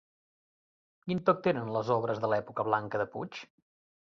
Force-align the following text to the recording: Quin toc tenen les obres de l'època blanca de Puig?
Quin 1.03 1.21
toc 1.27 1.43
tenen 1.49 1.69
les 1.77 1.91
obres 1.99 2.25
de 2.25 2.33
l'època 2.33 2.67
blanca 2.71 3.03
de 3.03 3.07
Puig? 3.17 3.43